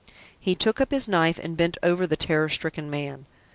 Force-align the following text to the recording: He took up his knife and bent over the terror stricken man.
He 0.39 0.55
took 0.55 0.81
up 0.81 0.89
his 0.89 1.07
knife 1.07 1.37
and 1.37 1.55
bent 1.55 1.77
over 1.83 2.07
the 2.07 2.17
terror 2.17 2.49
stricken 2.49 2.89
man. 2.89 3.27